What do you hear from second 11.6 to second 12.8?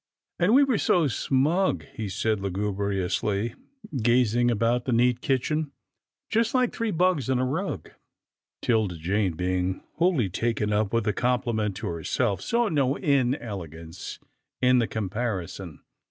to herself, saw